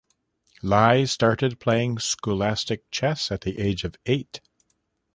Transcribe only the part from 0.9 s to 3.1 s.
started playing scholastic